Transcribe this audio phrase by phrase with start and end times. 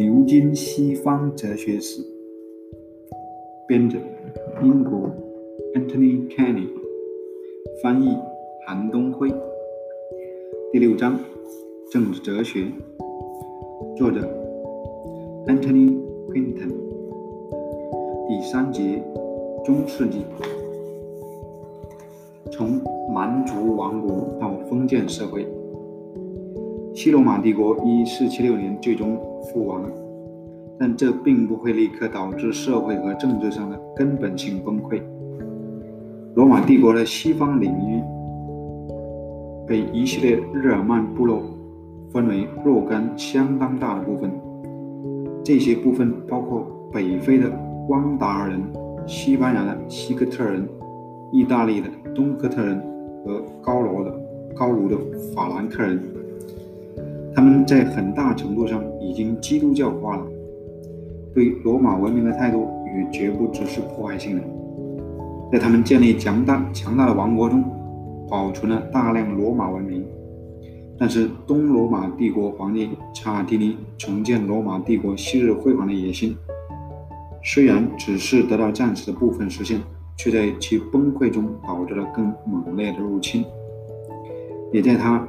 [0.00, 2.00] 牛津西方哲学史》，
[3.68, 3.98] 编者
[4.62, 5.10] 英国
[5.74, 6.68] Anthony Kenny，
[7.82, 8.16] 翻译
[8.66, 9.30] 韩东辉。
[10.72, 11.20] 第六章
[11.92, 12.68] 政治哲学，
[13.94, 14.26] 作者
[15.46, 16.72] Anthony Quinton。
[18.26, 19.04] 第三节
[19.66, 20.24] 中世纪，
[22.50, 22.80] 从
[23.12, 25.46] 蛮族王国到封建社会。
[27.02, 29.90] 西罗马帝国于476年最终覆亡，
[30.78, 35.00] 但这并不会立刻导致社会和政治上的根本性崩溃。
[36.34, 38.02] 罗马帝国的西方领域
[39.66, 41.40] 被一系列日耳曼部落
[42.12, 44.30] 分为若干相当大的部分，
[45.42, 47.50] 这些部分包括北非的
[47.88, 48.60] 汪达尔人、
[49.06, 50.68] 西班牙的西哥特人、
[51.32, 52.78] 意大利的东哥特人
[53.24, 54.14] 和高卢的
[54.54, 54.98] 高卢的
[55.34, 55.98] 法兰克人。
[57.34, 60.26] 他们在很大程度上已经基督教化了，
[61.34, 64.42] 对罗马文明的态度也绝不只是破坏性的。
[65.52, 67.64] 在他们建立强大强大的王国中，
[68.28, 70.04] 保存了大量罗马文明。
[70.98, 76.36] 但是，东罗马帝国皇帝查尔蒂尼重建罗马帝国昔日辉煌的野心，
[77.42, 79.80] 虽然只是得到暂时的部分实现，
[80.16, 83.44] 却在其崩溃中导致了更猛烈的入侵，
[84.72, 85.26] 也在他。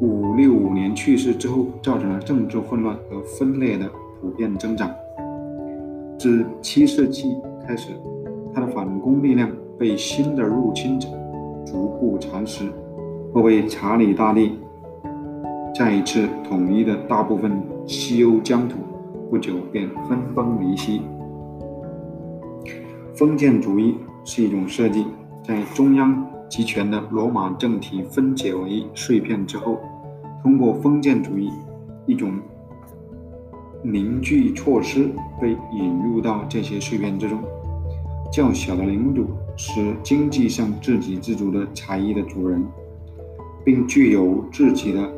[0.00, 4.88] 五六五年去世之后，造成了政治混乱和分裂的普遍增长。
[6.16, 7.90] 自七世纪开始，
[8.54, 11.08] 他的反攻力量被新的入侵者
[11.66, 12.64] 逐步蚕食。
[13.34, 14.52] 后被查理大帝
[15.74, 18.78] 再一次统一的大部分西欧疆土，
[19.28, 21.02] 不久便分崩离析。
[23.14, 25.04] 封建主义是一种设计，
[25.42, 26.24] 在中央。
[26.48, 29.78] 集权的罗马政体分解为碎片之后，
[30.42, 31.50] 通过封建主义
[32.06, 32.32] 一种
[33.82, 35.10] 凝聚措施
[35.40, 37.38] 被引入到这些碎片之中。
[38.32, 39.26] 较小的领主
[39.56, 42.62] 是经济上自给自足的才艺的主人，
[43.64, 45.10] 并具有自己的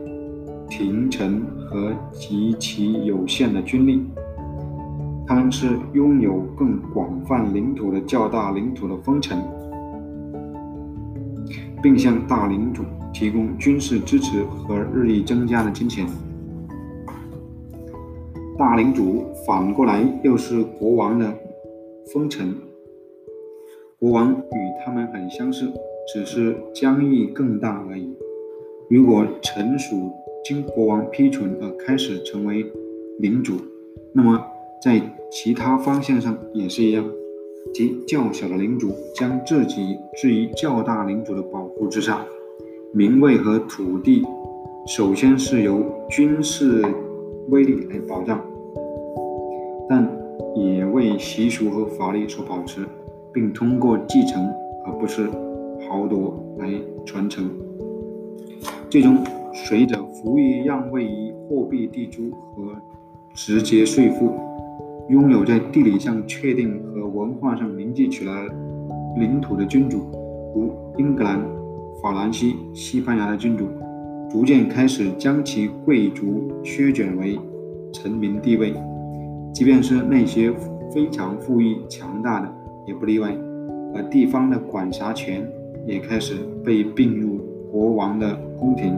[0.69, 4.07] 廷臣和极其有限的军力。
[5.27, 9.39] 他们是拥有更广泛领土的较大领土的封臣。
[11.83, 12.83] 并向大领主
[13.13, 16.07] 提供军事支持和日益增加的金钱。
[18.59, 21.35] 大领主反过来又是国王的
[22.13, 22.55] 封臣，
[23.99, 25.73] 国王与他们很相似，
[26.13, 28.15] 只是疆域更大而已。
[28.91, 30.13] 如果臣属
[30.45, 32.67] 经国王批准而开始成为
[33.19, 33.55] 领主，
[34.13, 34.45] 那么
[34.83, 37.05] 在其他方向上也是一样。
[37.73, 42.25] 及较小的领主将自己置于较大领主的保护之上，
[42.93, 44.27] 名位和土地
[44.87, 46.85] 首先是由军事
[47.49, 48.41] 威力来保障，
[49.89, 50.09] 但
[50.57, 52.81] 也为习俗和法律所保持，
[53.33, 54.45] 并通过继承
[54.85, 55.29] 而不是
[55.89, 56.69] 豪夺来
[57.05, 57.49] 传承。
[58.89, 59.19] 最终，
[59.53, 62.75] 随着服役让位于货币地租和
[63.35, 64.33] 直接税负。
[65.11, 68.47] 拥有在地理上确定和文化上凝聚起来
[69.19, 69.99] 领土的君主，
[70.55, 71.41] 如英格兰、
[72.01, 73.67] 法兰西、西班牙的君主，
[74.31, 77.37] 逐渐开始将其贵族削减为
[77.93, 78.73] 臣民地位。
[79.53, 80.53] 即便是那些
[80.95, 82.49] 非常富裕强大的，
[82.87, 83.37] 也不例外。
[83.93, 85.45] 而地方的管辖权
[85.89, 87.41] 也开始被并入
[87.73, 88.97] 国王的宫廷。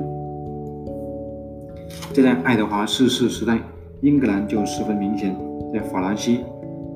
[2.12, 3.58] 这在爱德华四世时代，
[4.02, 5.32] 英格兰就十分明显。
[5.72, 6.40] 在法兰西，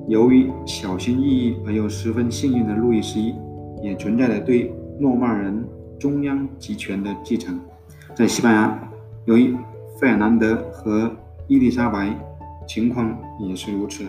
[0.08, 3.32] 由于小心翼翼而又十分幸运的路易十一，
[3.80, 5.64] 也存在着对诺曼人
[6.00, 7.60] 中央集权的继承。
[8.12, 8.90] 在西班牙，
[9.24, 9.56] 由于
[10.00, 11.08] 费尔南德和
[11.46, 12.12] 伊丽莎白，
[12.66, 14.04] 情况也是如此。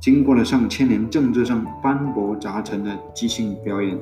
[0.00, 3.96] 经过了上千年政治上斑驳杂陈的即兴表演，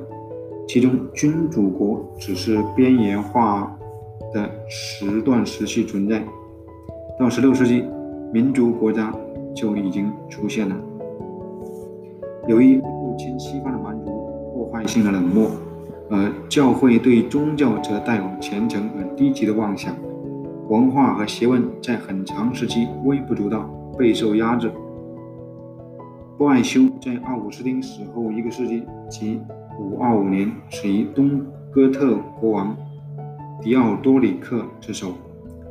[0.67, 3.71] 其中君主国只是边缘化
[4.33, 6.23] 的时段时期存在。
[7.19, 7.85] 到16世纪，
[8.33, 9.13] 民族国家。
[9.55, 10.75] 就已经出现了。
[12.47, 14.11] 由于入侵西方的蛮族
[14.53, 15.49] 破坏性的冷漠，
[16.11, 19.95] 而教会对宗教则带有虔诚而低级的妄想，
[20.69, 23.67] 文化和学问在很长时期微不足道，
[23.97, 24.71] 备受压制。
[26.37, 29.41] 波爱修在奥古斯丁死后一个世纪，即
[29.99, 31.41] 525年，死于东
[31.71, 32.77] 哥特国王
[33.59, 35.13] 迪奥多里克之手。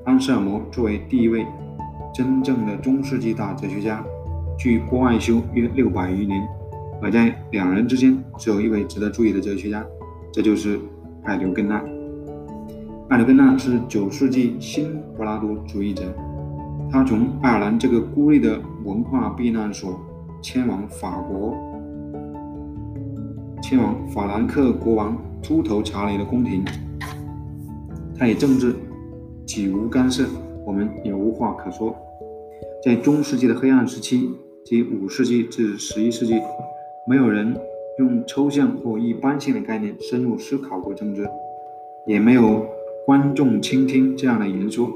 [0.06, 1.44] 安瑟尔摩作为第一位。
[2.14, 4.02] 真正的中世纪大哲学家，
[4.56, 6.42] 距波爱修约六百余年，
[7.02, 9.84] 而在两人之间只有一位值得注意的哲学家，
[10.32, 10.80] 这就是
[11.24, 11.84] 艾留根纳。
[13.10, 16.04] 艾留根纳是九世纪新柏拉图主义者，
[16.90, 20.00] 他他从爱尔兰这个孤立的文化避难所
[20.40, 21.54] 迁往法国，
[23.60, 26.64] 迁往法兰克国王秃头查理的宫廷。
[28.18, 28.74] 他以政治
[29.46, 30.24] 几无干涉，
[30.64, 31.94] 我们也无话可说。
[32.84, 34.28] 在中世纪的黑暗时期，
[34.64, 36.34] 即五世纪至十一世纪，
[37.08, 37.56] 没有人
[38.00, 41.28] 用抽象或一般性的概念深入思考过政治，
[42.06, 42.66] 也没有
[43.06, 44.90] 观众倾听这样的言说。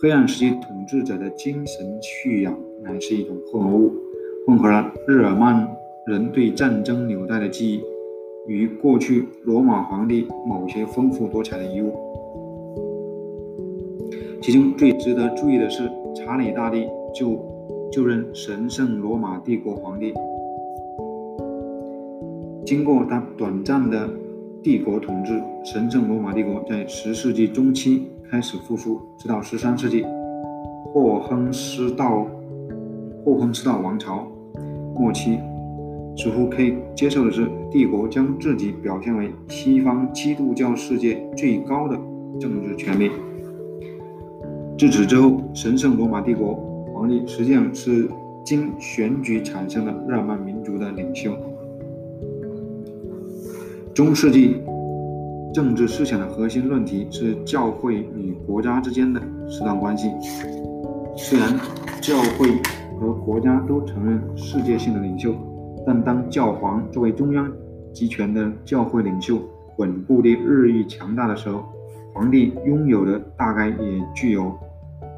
[0.00, 3.92] 黑暗时期统治者的精神蓄养乃是一种混合物，
[4.46, 5.66] 混合了日耳曼
[6.06, 7.82] 人对战争纽带的记忆
[8.46, 12.11] 与过去罗马皇帝某些丰富多彩的遗物。
[14.42, 17.38] 其中最值得注意的是，查理大帝就
[17.92, 20.12] 就任神圣罗马帝国皇帝。
[22.66, 24.10] 经过他短暂的
[24.60, 30.04] 帝国统治，神圣罗马帝国在十世纪中期开始复苏，直到十三世纪
[30.92, 32.26] 霍亨斯道
[33.24, 34.26] 霍亨斯道王朝
[34.96, 35.38] 末期，
[36.16, 41.96] 似乎可以接受的是，帝国将自己表现为西方基督教世界最高的
[42.40, 43.08] 政治权力。
[44.82, 46.56] 自此之后，神圣罗马帝国
[46.92, 48.08] 皇帝实际上是
[48.44, 51.32] 经选举产生的日耳曼民族的领袖。
[53.94, 54.60] 中世纪
[55.54, 60.10] 政治思想的核心论题是教会与国家之间的适当关系。
[61.16, 61.56] 虽然
[62.00, 62.60] 教会
[62.98, 65.32] 和国家都承认世界性的领袖，
[65.86, 67.48] 但当教皇作为中央
[67.92, 69.38] 集权的教会领袖
[69.76, 71.62] 稳固地日益强大的时候，
[72.12, 74.52] 皇帝拥有的大概也具有。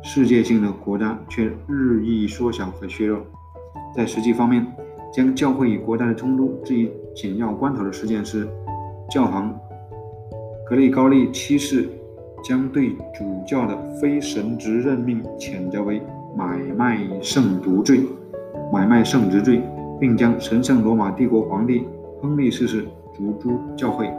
[0.06, 3.20] 世界性的国家却日益缩小和削弱。
[3.96, 4.64] 在实际方面，
[5.10, 8.46] 将教会与国家的冲突置于紧要关头的事件是，
[9.10, 9.58] 教皇
[10.68, 11.88] 格里高利七世
[12.44, 16.02] 将对主教的非神职任命谴责为
[16.36, 18.02] 买卖圣独罪、
[18.70, 19.62] 买卖圣职罪，
[19.98, 21.88] 并将神圣罗马帝国皇帝
[22.20, 22.84] 亨利四世
[23.16, 24.12] 逐出教会，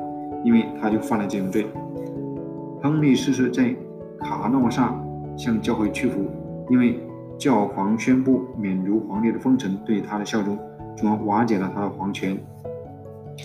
[0.44, 1.68] 因为他就犯了这种罪。
[2.82, 3.72] 亨利四世在
[4.20, 5.00] 卡诺萨。
[5.38, 6.26] 向教会屈服，
[6.70, 7.00] 因为
[7.38, 10.58] 教皇宣布免除皇帝的封臣对他的效忠，
[10.96, 12.38] 从而瓦解了他的皇权。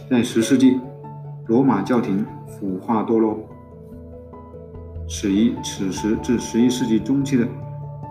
[0.09, 0.79] 在十世纪，
[1.47, 3.39] 罗马教廷腐化堕落，
[5.09, 7.47] 始于此时至十一世纪中期的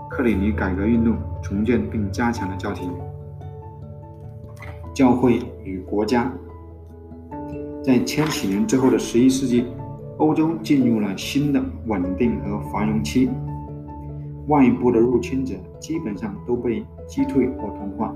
[0.10, 2.92] 克里尼改革运动重建并加强了教廷。
[4.94, 6.30] 教会与国家，
[7.82, 9.66] 在千禧年之后的十一世纪，
[10.18, 13.30] 欧洲进入了新的稳定和繁荣期。
[14.50, 18.14] 外部的入侵者基本上都被击退或同化，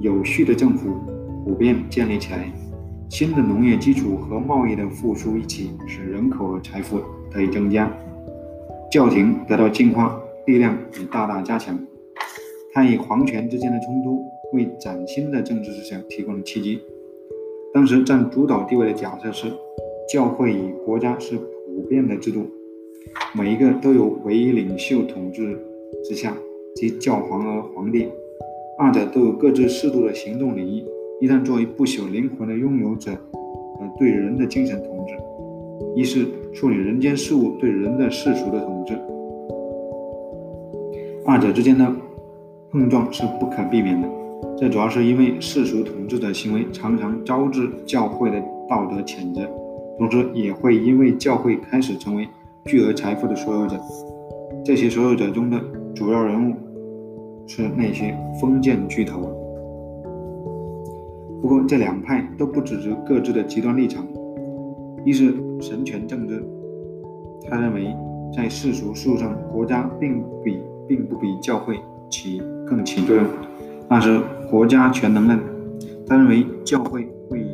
[0.00, 0.90] 有序的政府
[1.44, 2.52] 普遍建立起来，
[3.08, 7.90] 新的农业基础和贸易的复苏一起，使人口和财富得以增加，
[8.90, 11.78] 教廷得到净化，力量也大大加强。
[12.74, 14.22] 它与皇权之间的冲突
[14.52, 16.80] 为崭新的政治思想提供了契机。
[17.72, 19.50] 当时占主导地位的假设是，
[20.12, 22.46] 教会与国家是普遍的制度。
[23.34, 25.58] 每一个都有唯一领袖统治
[26.04, 26.36] 之下，
[26.76, 28.08] 即教皇和皇帝，
[28.78, 30.84] 二者都有各自适度的行动领域。
[31.20, 33.12] 一旦作为不朽灵魂的拥有者，
[33.80, 35.14] 呃，对人的精神统治；
[35.94, 38.94] 一是处理人间事物对人的世俗的统治。
[41.24, 41.90] 二者之间的
[42.70, 44.08] 碰撞是不可避免的。
[44.58, 49.48] 这主要是因为世俗统治的行为常常招致教会的道德谴责，
[49.98, 52.28] 同时也会因为教会开始成为。
[52.64, 53.76] 巨额财富的所有者，
[54.64, 55.60] 这些所有者中的
[55.94, 56.54] 主要人物
[57.46, 59.20] 是那些封建巨头。
[61.40, 64.06] 不过，这两派都不只是各自的极端立场。
[65.04, 66.40] 一是神权政治，
[67.50, 67.92] 他认为
[68.32, 73.24] 在世俗事务上，国家并比并不比教会起更起作用；
[73.88, 75.36] 二是国家全能论，
[76.06, 77.44] 他认为教会会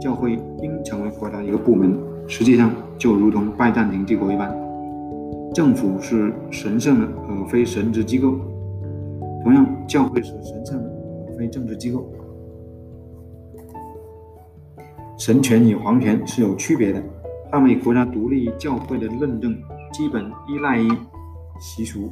[0.00, 1.96] 教会应成为国家一个部门。
[2.26, 2.68] 实际上，
[2.98, 4.50] 就如同拜占庭帝国一般，
[5.52, 8.30] 政府是神圣的而非神职机构；
[9.42, 10.90] 同样，教会是神圣的
[11.28, 12.10] 而非政治机构。
[15.18, 17.02] 神权与皇权是有区别的，
[17.50, 19.56] 捍卫国家独立教会的论证
[19.92, 20.90] 基本依赖于
[21.60, 22.10] 习俗，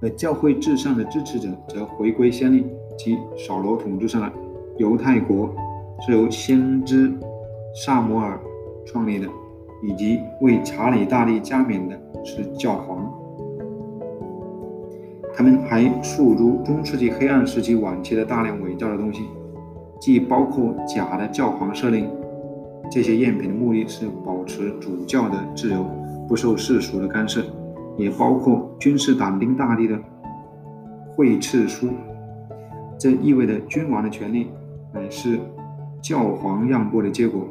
[0.00, 2.64] 而教会至上的支持者则回归先例，
[2.96, 4.32] 即扫罗统治上的
[4.78, 5.54] 犹太国
[6.06, 7.12] 是由先知
[7.74, 8.40] 萨摩尔。
[8.86, 9.28] 创立的，
[9.82, 13.10] 以及为查理大帝加冕的是教皇。
[15.34, 19.22] 他们还诉诸中世纪黑暗时期晚期的大量伪造的东西，
[19.98, 22.08] 既包括假的教皇设令。
[22.90, 25.86] 这些赝品的目的是保持主教的自由，
[26.26, 27.40] 不受世俗的干涉，
[27.96, 29.96] 也包括君士坦丁大帝的
[31.14, 31.88] 会赐书。
[32.98, 34.48] 这意味着君王的权利
[34.92, 35.38] 乃是
[36.02, 37.46] 教皇让步的结果。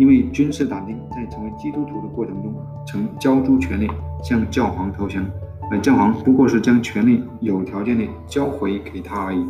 [0.00, 2.54] 因为君士坦丁在成为基督徒的过程中，
[2.86, 3.86] 曾交出权力
[4.24, 5.22] 向教皇投降，
[5.70, 9.44] 而教皇不过是将权力有条件地交回给他而已。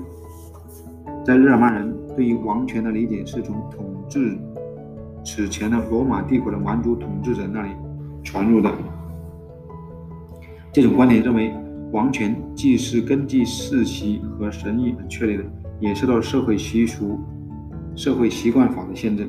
[1.24, 4.36] 在日耳曼人对于王权的理解是从统治
[5.24, 7.70] 此前的罗马帝国的蛮族统治者那里
[8.24, 8.68] 传入的。
[10.72, 11.54] 这种观点认为，
[11.92, 15.44] 王权既是根据世袭和神意而确立的，
[15.78, 17.20] 也受到社会习俗、
[17.94, 19.28] 社会习惯法的限制。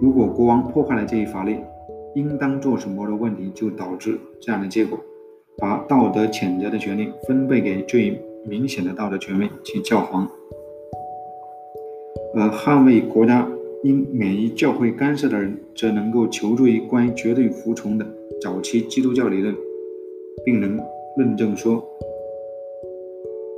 [0.00, 1.56] 如果国王破坏了这一法律，
[2.14, 4.98] 应当做什么的问题就导致这样的结果：
[5.58, 10.28] 把道德谴责的权利分配给最明显的道德权威即教皇，
[12.34, 13.48] 而捍卫国家
[13.84, 18.06] 应免于教会干涉的人，则能够求助于关于绝对服从的
[18.40, 19.54] 早期基督教理论，
[20.44, 20.78] 并能
[21.16, 21.82] 论证说，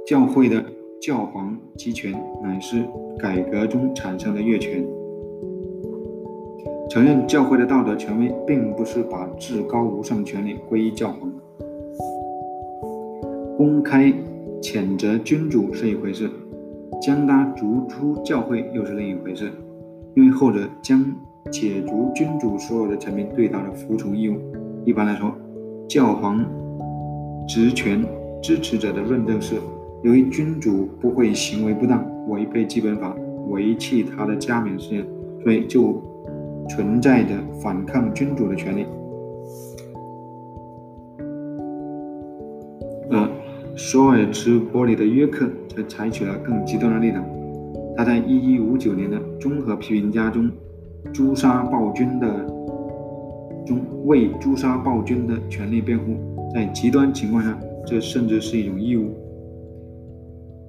[0.07, 0.65] 教会的
[1.01, 2.85] 教皇集权乃是
[3.19, 4.85] 改革中产生的越权。
[6.91, 11.31] 承认教会的道德权威，并不是把至高无上权力归于教皇。
[13.59, 14.11] 公开
[14.63, 16.31] 谴责君主是一回事，
[17.03, 19.51] 将他逐出教会又是另一回事，
[20.15, 21.05] 因为后者将
[21.51, 24.37] 解除君主所有的臣民对他的服从义务。
[24.87, 25.31] 一般来说，
[25.87, 26.43] 教皇
[27.47, 28.03] 职权
[28.43, 29.57] 支持者的论证是：
[30.03, 33.15] 由于君主不会行为不当、违背基本法、
[33.49, 35.07] 违弃他的加冕誓言，
[35.43, 36.03] 所以就。
[36.69, 38.87] 存在着反抗君主的权利，
[43.11, 43.29] 而
[43.77, 47.25] 索尔茨伯里的约克则采取了更极端的立场。
[47.97, 50.51] 他在1159年的综合批评家中，
[51.13, 52.47] 诛杀暴君的
[53.67, 56.17] 中为诛杀暴君的权利辩护，
[56.55, 59.15] 在极端情况下，这甚至是一种义务。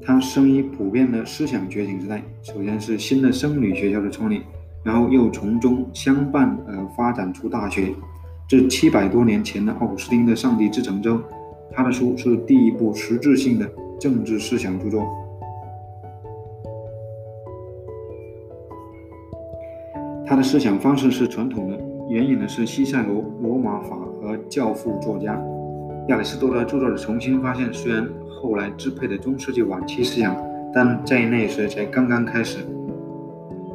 [0.01, 4.41] 他生于普遍的思想觉醒时代，首先是新的生理学校的创立。
[4.83, 7.93] 然后又从中相伴而发展出大学。
[8.47, 11.21] 这七百多年前的奥古斯丁的《上帝之城》中，
[11.71, 13.69] 他的书是第一部实质性的
[13.99, 15.07] 政治思想著作。
[20.25, 25.39] 他的思想方式是传统的，援引的是西塞罗、罗马法和教父作家
[26.07, 27.67] 亚里士多德著作的《重新发现》。
[27.73, 30.35] 虽然后来支配的中世纪晚期思想，
[30.73, 32.65] 但在那时才刚刚开始。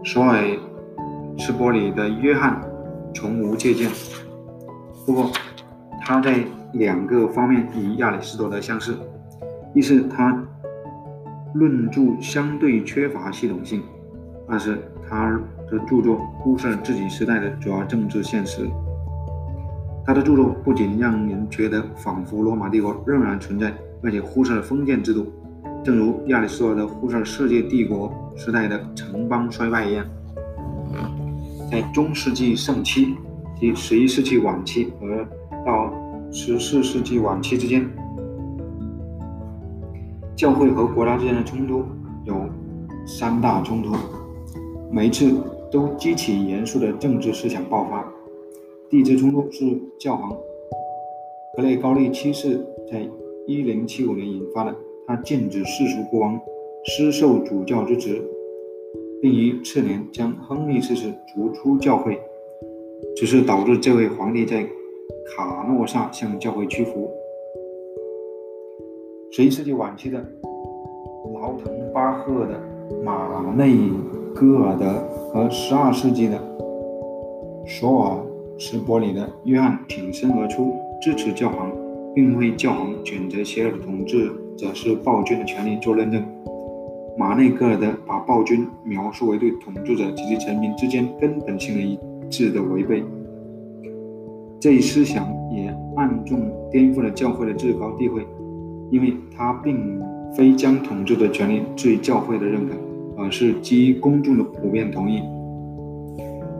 [0.02, 0.58] 所以。
[1.38, 2.60] 斯波里的约翰
[3.14, 3.90] 从无借鉴，
[5.04, 5.30] 不过
[6.00, 8.96] 他在两个方面与亚里士多德相似：
[9.74, 10.42] 一是他
[11.54, 13.80] 论著相对缺乏系统性；
[14.48, 15.38] 二是他
[15.70, 18.68] 的著作忽视了自己时代的主要政治现实。
[20.06, 23.72] 他的著作不仅让人觉得仿佛罗马帝国仍然存在，
[24.02, 25.26] 而且忽视了封建制度，
[25.82, 30.04] 正如亚里士多德忽视了世界帝国时代的城邦衰败一样。
[31.74, 33.16] 在中世纪盛期
[33.58, 35.26] 即十一世纪晚期和
[35.66, 35.92] 到
[36.30, 37.84] 十四世纪晚期之间，
[40.36, 41.82] 教会和国家之间的冲突
[42.26, 42.36] 有
[43.04, 43.92] 三大冲突，
[44.88, 45.34] 每一次
[45.68, 48.08] 都激起严肃的政治思想爆发。
[48.88, 50.30] 第一次冲突是教皇
[51.56, 53.04] 格雷高利七世在
[53.48, 54.72] 一零七五年引发的，
[55.08, 56.40] 他禁止世俗国王
[56.84, 58.22] 施受主教之职。
[59.24, 62.20] 并于次年将亨利四世逐出教会，
[63.16, 64.62] 只是导致这位皇帝在
[65.34, 67.10] 卡诺萨向教会屈服。
[69.32, 70.22] 十一世纪晚期的
[71.32, 72.60] 劳滕巴赫的
[73.02, 73.74] 马内
[74.34, 74.92] 戈尔德
[75.32, 76.38] 和十二世纪的
[77.66, 78.18] 索尔
[78.58, 81.72] 茨伯里的约翰挺身而出，支持教皇，
[82.14, 86.22] 并为教皇选择邪恶的统治者是暴君的权利做认证。
[87.16, 91.96] 马内戈尔德把暴君描述为对统治者及其臣民之间根本性的一
[92.28, 93.04] 致的违背，
[94.58, 96.40] 这一思想也暗中
[96.72, 98.26] 颠覆了教会的至高地位，
[98.90, 100.02] 因为他并
[100.36, 102.74] 非将统治的权利置于教会的认可，
[103.16, 105.22] 而是基于公众的普遍同意。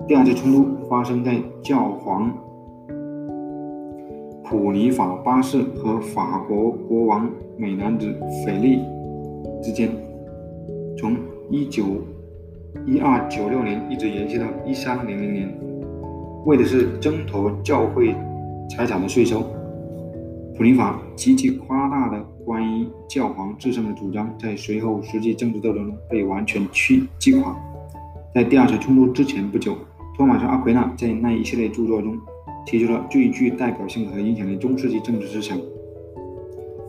[0.06, 2.32] 第二次冲突发生在教皇
[4.44, 8.14] 普尼法八世和法国国王美男子
[8.46, 8.78] 腓力
[9.60, 9.88] 之间。
[10.96, 11.16] 从
[11.50, 11.84] 一九
[12.86, 15.52] 一二九六年一直延续到一三零零年，
[16.44, 18.14] 为的是争夺教会
[18.70, 19.42] 财产的税收。
[20.56, 27.56] 普林法极其夸大的关于教皇制胜的主张，在随后实际政治斗争中被完全击击垮。
[28.32, 29.76] 在第二次冲突之前不久，
[30.16, 32.16] 托马斯·阿奎那在那一系列著作中
[32.64, 35.58] 提出了最具代表性和影响力中世纪政治思想。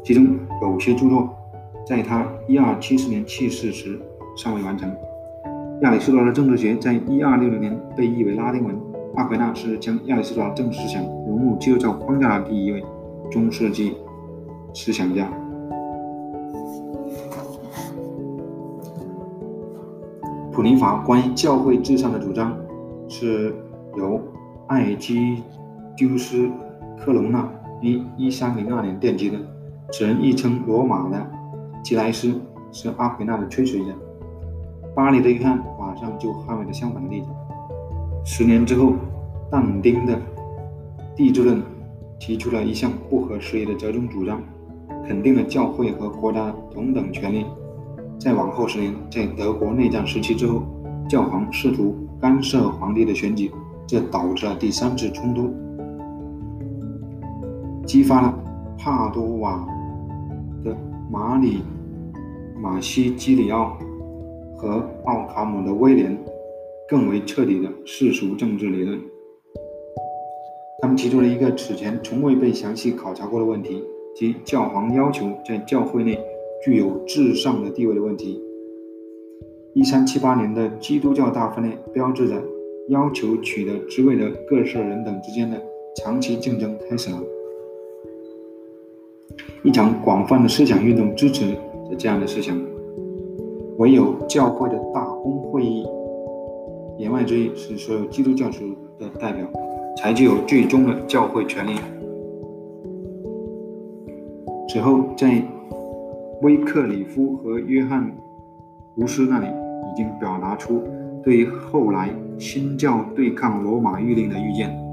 [0.03, 0.27] 其中
[0.61, 1.27] 有些著作
[1.85, 3.99] 在他一二七四年去世时
[4.35, 4.91] 尚未完成。
[5.81, 8.75] 亚里士多德的政治学在一二六零年被译为拉丁文。
[9.15, 12.83] 阿奎那是将亚里士多德政治思想融入基督教框架的第一位
[13.31, 13.95] 中世纪
[14.73, 15.29] 思想家。
[20.51, 22.57] 普林法关于教会至上的主张
[23.09, 23.53] 是
[23.97, 24.21] 由
[24.67, 25.43] 艾基
[25.97, 26.47] 丢斯·
[26.97, 27.47] 克隆纳
[27.81, 29.37] 于一三零二年奠基的。
[29.91, 31.25] 此人亦称罗马的
[31.85, 32.33] 吉莱斯，
[32.71, 33.91] 是阿奎那的追随者。
[34.95, 37.29] 巴黎的约翰马上就捍卫了相反的立场。
[38.25, 38.93] 十年之后，
[39.51, 40.19] 但丁的
[41.15, 41.61] 地质论
[42.17, 44.41] 提出了一项不合时宜的折中主张，
[45.07, 47.45] 肯定了教会和国家同等权利。
[48.17, 50.63] 在往后十年，在德国内战时期之后，
[51.07, 53.51] 教皇试图干涉皇帝的选举，
[53.85, 55.53] 这导致了第三次冲突，
[57.85, 58.33] 激发了
[58.75, 59.63] 帕多瓦
[60.63, 60.75] 的
[61.11, 61.61] 马里
[62.65, 63.77] 马西基里奥
[64.57, 66.17] 和奥卡姆的威廉
[66.89, 68.99] 更为彻底的世俗政治理论。
[70.81, 73.83] 他们提出了一个此前从未被详细考察过的问题，
[74.15, 76.19] 即教皇要求在教会内。
[76.63, 78.41] 具有至上的地位的问题。
[79.75, 82.41] 一三七八年的基督教大分裂标志着
[82.89, 85.61] 要求取得职位的各色人等之间的
[85.97, 87.21] 长期竞争开始了。
[89.61, 91.55] 一场广泛的思想运动支持
[91.89, 92.57] 着这样的思想。
[93.77, 95.85] 唯有教会的大公会议
[96.97, 98.59] （言外之意是所有基督教徒
[98.97, 99.45] 的代表）
[99.97, 101.71] 才具有最终的教会权利。
[104.69, 105.41] 此后，在
[106.41, 108.03] 威克里夫和约翰·
[108.93, 110.81] 胡斯那里已经表达出
[111.23, 114.84] 对于后来新教对抗罗马谕令的预见。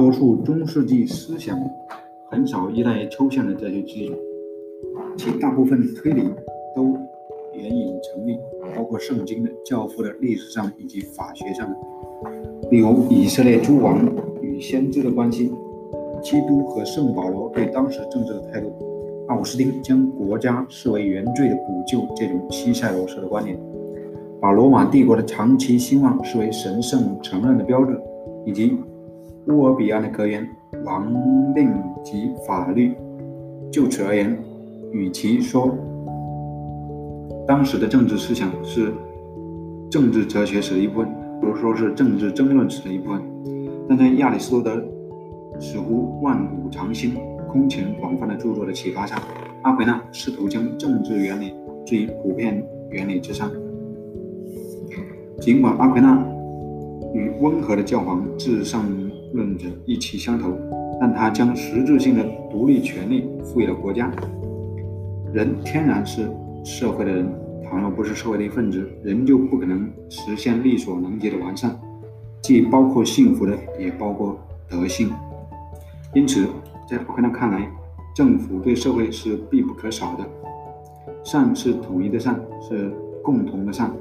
[0.00, 1.60] 多数中世纪思想
[2.30, 4.14] 很少依赖抽象的哲学基础。
[5.14, 6.22] 其大部分推理
[6.74, 6.96] 都
[7.52, 8.38] 援引成立，
[8.74, 11.76] 包括圣经的、教父的、历史上以及法学上的，
[12.70, 13.98] 例如以色列诸王
[14.40, 15.52] 与先知的关系，
[16.22, 18.72] 基督和圣保罗对当时政治的态度，
[19.28, 23.54] 奥斯丁将国家视为原罪的补救这种西塞罗式的观点，
[24.40, 28.00] 把罗马帝国的长期兴旺视为神圣承认的标志，
[28.46, 28.78] 以及
[29.46, 30.46] 乌尔比安的格言
[30.84, 31.12] “王
[31.54, 31.72] 令
[32.04, 32.94] 及法律”，
[33.72, 34.36] 就此而言。
[34.92, 35.72] 与其说
[37.46, 38.92] 当时的政治思想是
[39.88, 41.08] 政治哲学史的一部分，
[41.40, 43.22] 不如说是政治争论史的一部分。
[43.88, 44.82] 但在亚里士多德
[45.60, 47.14] 似乎万古长新、
[47.48, 49.20] 空前广泛的著作的启发下，
[49.62, 51.54] 阿奎那试图将政治原理
[51.86, 53.50] 置于普遍原理之上。
[55.40, 56.20] 尽管阿奎那
[57.14, 58.84] 与温和的教皇至上
[59.32, 60.52] 论者意气相投，
[61.00, 64.10] 但他将实质性的独立权利赋予了国家。
[65.32, 66.28] 人天然是
[66.64, 67.26] 社会的人，
[67.62, 71.78] 倘若不是社会的一份子，人就不可能实现力所能及的完善，
[72.42, 74.36] 既包括幸福的，也包括
[74.68, 75.10] 德性。
[76.12, 76.46] 因此，
[76.88, 77.70] 在阿奎那看来，
[78.14, 80.26] 政府对社会是必不可少的。
[81.22, 82.90] 善是统一的善，是
[83.22, 83.92] 共同的善，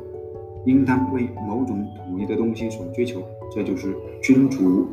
[0.65, 4.87] 应当为某种统一的东西所追求，这就是君主。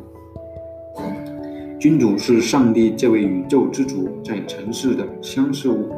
[1.79, 5.89] 君主是上帝这位宇宙之主在尘世的相似物。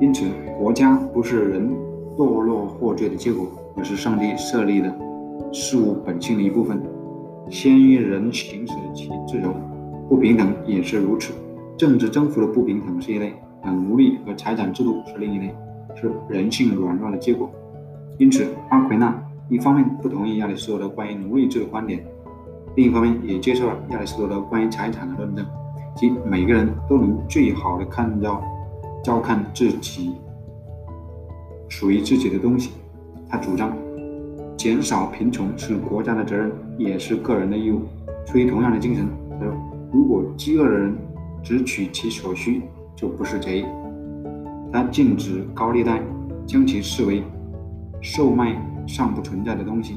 [0.00, 0.24] 因此，
[0.58, 1.70] 国家不是人
[2.16, 4.94] 堕落获罪的结果，而是上帝设立的
[5.52, 6.80] 事物本性的一部分。
[7.50, 9.52] 先于人行使其自由，
[10.08, 11.32] 不平等也是如此。
[11.76, 15.52] 政治征服的不平等是一类，而奴隶和财产制度是另一类，
[15.96, 17.50] 是人性软弱的结果。
[18.18, 19.12] 因此，阿奎那
[19.48, 22.04] 一方面不同意亚里士多德关于奴隶制的观点，
[22.76, 25.46] 另一方面也接受了亚里士多德关于财产的论证，
[25.96, 28.42] 即每个人都能最好的看到。
[29.02, 30.12] 照看自己
[31.70, 32.72] 属于自己的东西，
[33.26, 33.74] 他主张
[34.58, 37.80] 减少贫穷是国家的责任，也是个人的义务。
[38.26, 39.54] 出于同样的精神，他说
[39.90, 40.94] ：“如果饥饿的人
[41.42, 42.60] 只取其所需，
[42.94, 43.64] 就不是贼。”
[44.70, 46.02] 他禁止高利贷，
[46.44, 47.22] 将其视为
[48.02, 48.54] 售卖
[48.86, 49.96] 尚不存在的东西。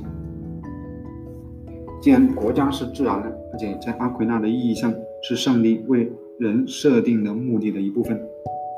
[2.03, 8.21] 既然国家是自然的，而且在阿奎那的意义上是上帝为人设定的目的的一部分。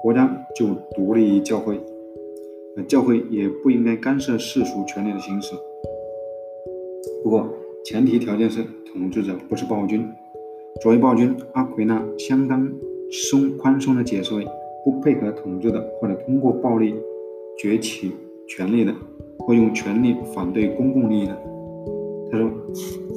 [0.04, 1.82] 国家就独立于教会，
[2.88, 5.56] 教会也不应该干涉世俗权力的行使。
[7.24, 7.50] 不过，
[7.84, 10.08] 前提条件是统治者不是暴君。
[10.84, 12.72] 作为暴君，阿奎那相当
[13.10, 14.46] 松宽松的解释为
[14.84, 16.94] 不配合统治的，或者通过暴力
[17.58, 18.12] 攫取
[18.48, 18.94] 权力的，
[19.40, 21.36] 或用权力反对公共利益的。
[22.36, 22.52] 他说，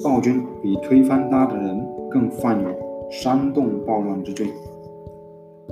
[0.02, 2.68] 暴君比推翻他的人更犯有
[3.10, 4.48] 煽动暴乱之罪。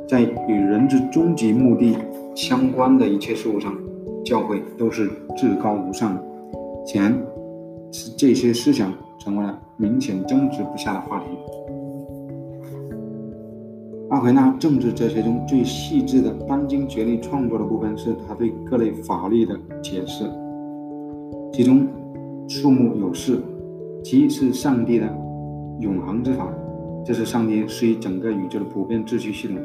[0.09, 1.97] 在与人之终极目的
[2.35, 3.75] 相关的一切事物上，
[4.25, 6.23] 教会都是至高无上的。
[6.85, 7.19] 显然，
[8.17, 11.27] 这些思想成为了明显争执不下的话题。
[14.09, 20.25] 阿奎那政治哲学中最细致的殚精竭虑创作的部分，是他对各类法律的解释，
[21.53, 21.85] 其中
[22.49, 23.43] 数目有四：
[24.05, 25.07] 其一是上帝的
[25.81, 26.49] 永恒之法，
[27.05, 29.57] 这是上帝施于整个宇宙的普遍秩序系统。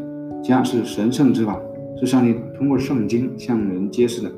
[0.43, 1.59] 其二是神圣之法，
[1.99, 4.29] 是上帝通过圣经向人揭示的；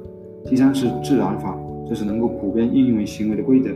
[0.46, 3.70] 第三是自然法，这是能够普遍应用于行为的规则，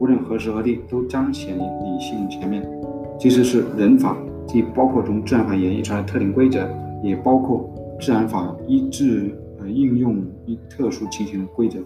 [0.00, 2.62] 无论何时何地都彰显于理性前面；
[3.18, 6.66] 其次是人法，既包括从自然法演绎出来的特定规则，
[7.02, 7.68] 也包括
[8.00, 11.78] 自然法一致呃应用于特殊情形的规则。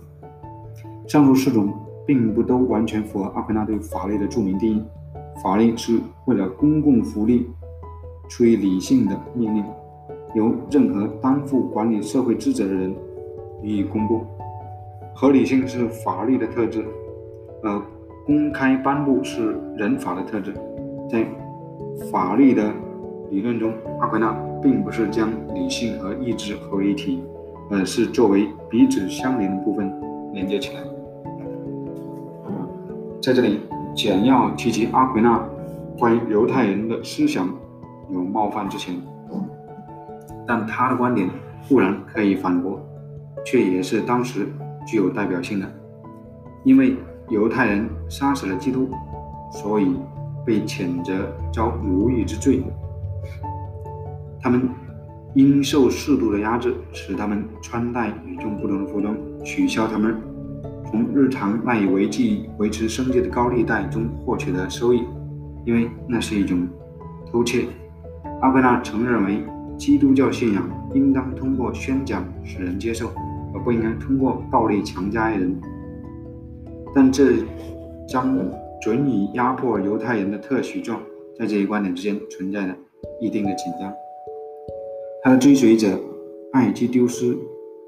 [1.08, 1.72] 上述四种
[2.08, 4.82] 并不都完全符合阿奎那对法律的著名定义：
[5.42, 7.46] 法律是为了公共福利，
[8.30, 9.62] 出于理性的命令。
[10.34, 12.94] 由任何担负管理社会职责的人
[13.62, 14.24] 予以公布。
[15.14, 16.82] 合理性是法律的特质，
[17.62, 17.82] 而
[18.24, 20.54] 公开颁布是人法的特质。
[21.10, 21.26] 在
[22.10, 22.72] 法律的
[23.30, 27.22] 理论中，阿奎那并不是将理性和意志合为一体，
[27.70, 29.92] 而是作为彼此相连的部分
[30.32, 30.82] 连接起来。
[33.22, 33.60] 在这里
[33.94, 35.38] 简要提及阿奎那
[35.98, 37.48] 关于犹太人的思想
[38.10, 38.94] 有冒犯之前。
[40.46, 41.28] 但他的观点
[41.68, 42.80] 固然可以反驳，
[43.44, 44.48] 却也是当时
[44.86, 45.66] 具有代表性的。
[46.64, 46.96] 因为
[47.28, 48.88] 犹太人杀死了基督，
[49.50, 49.94] 所以
[50.46, 51.12] 被谴责
[51.52, 52.62] 遭奴役之罪。
[54.40, 54.70] 他们
[55.34, 60.16] 因受适度的压制，使他们穿戴与众不同的服装，取消他们
[60.90, 65.02] 从日常赖以为继、维持生计的高利贷中获取的收益，
[65.64, 66.66] 因为那是一种
[67.30, 67.66] 偷窃。
[68.40, 69.42] 阿奎那曾认为。
[69.78, 73.12] 基督教信仰应当通过宣讲使人接受，
[73.54, 75.56] 而不应该通过暴力强加于人。
[76.92, 77.34] 但这
[78.08, 78.36] 将
[78.82, 81.00] 准以压迫犹太人的特许状，
[81.38, 82.74] 在这一观点之间存在着
[83.20, 83.94] 一定的紧张。
[85.22, 85.96] 他的追随者
[86.54, 87.26] 艾基丢斯·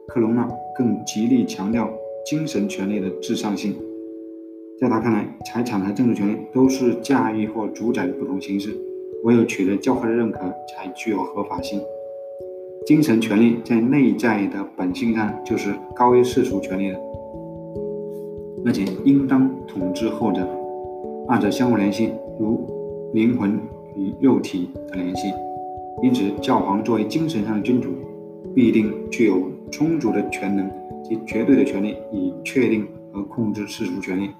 [0.06, 1.90] 克隆纳更极力强调
[2.24, 3.74] 精神权利的至上性。
[4.80, 8.74] 在他看来，财产和政治权利都是驾驭或主宰的不同形式。
[9.24, 11.78] 唯有取得教会的认可，才具有合法性。
[12.86, 16.98] 精神权利在内在的本性上就是高于世俗权利的，
[18.64, 20.48] 而且应当统治后者。
[21.28, 22.66] 二者相互联系，如
[23.12, 23.60] 灵魂
[23.94, 25.30] 与肉体的联系。
[26.02, 27.90] 因此，教皇作为精神上的君主，
[28.54, 30.68] 必定具有充足的权能
[31.02, 34.30] 及绝对的权利，以确定和控制世俗权利。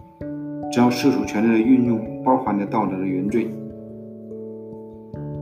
[0.73, 3.49] 只要世俗权利的运用包含着道德的原罪。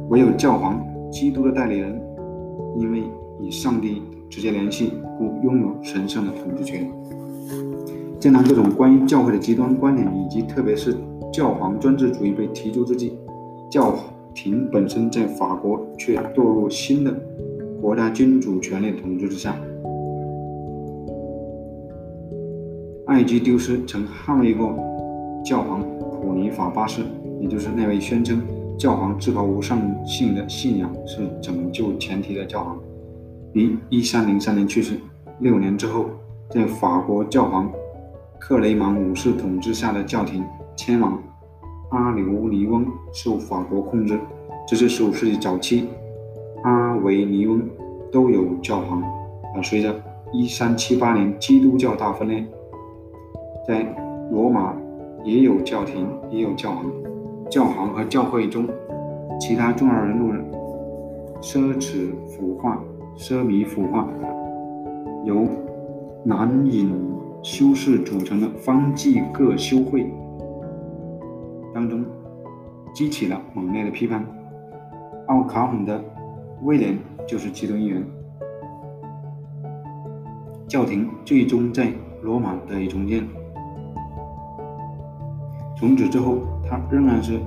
[0.09, 2.01] 唯有教皇，基督的代理人，
[2.79, 3.03] 因为
[3.42, 6.90] 与上帝直接联系，故拥有神圣的统治权。
[8.18, 10.97] 正当这种关于教会的极端观点，以及特别是
[11.31, 13.18] 教皇专制主义被提出之际，
[13.71, 13.94] 教
[14.35, 17.12] 廷本身在法国却堕入新的
[17.81, 19.57] 国家君主权力统治之下。
[23.07, 24.77] 埃及丢失曾捍卫过
[25.45, 27.03] 教皇普尼法八世，
[27.41, 28.43] 也就是那位宣称。
[28.77, 32.79] 教皇至高无上性的信仰是拯救前提的教皇，
[33.53, 34.95] 于一三零三年去世。
[35.41, 36.05] 六年之后，
[36.51, 37.69] 在法国教皇
[38.38, 40.45] 克雷芒五世统治下的教廷
[40.77, 41.21] 迁往
[41.91, 44.17] 阿留尼翁，受法国控制。
[44.69, 45.88] 这是十五世纪早期，
[46.64, 47.62] 阿维尼翁
[48.11, 49.01] 都有教皇。
[49.03, 49.94] 啊随着
[50.33, 52.44] 一三七八年基督教大分裂，
[53.66, 53.83] 在
[54.31, 54.77] 罗马
[55.25, 56.85] 也有教廷，也有教皇。
[57.51, 58.66] 教皇和教会中
[59.40, 60.33] 其他重要人物
[61.40, 62.79] 奢侈腐化、
[63.16, 64.07] 奢靡腐化，
[65.25, 65.47] 由
[66.25, 66.92] 男隐
[67.42, 70.12] 修士组成的方济各修会
[71.73, 72.05] 当中，
[72.92, 74.23] 激起了猛烈的批判。
[75.29, 75.99] 奥卡姆的
[76.62, 78.05] 威廉就是其中一员。
[80.66, 81.90] 教廷最终在
[82.23, 83.27] 罗马得以重建。
[85.79, 87.38] 从此之后，他仍然是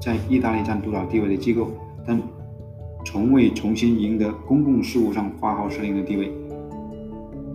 [0.00, 1.70] 在意大利占主导地位的机构，
[2.06, 2.20] 但
[3.04, 6.32] 从未重新赢得公共事务上发号施令的地位。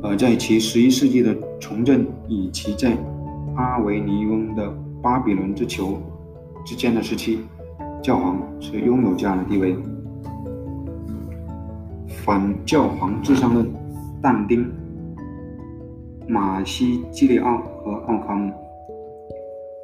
[0.02, 2.95] 而在其十一世纪的重振，以及在
[3.56, 5.98] 阿维尼翁的巴比伦之囚
[6.65, 7.39] 之间的时期，
[8.02, 9.76] 教皇是拥有这样的地位。
[12.30, 13.65] 反教皇至上论，
[14.22, 14.63] 但丁、
[16.28, 18.54] 马西基里奥和奥康姆。